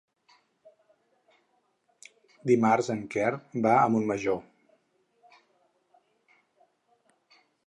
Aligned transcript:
Dimarts 2.51 2.89
en 2.95 3.03
Quer 3.17 3.29
va 3.67 3.77
a 3.83 3.85
Montmajor. 3.97 4.41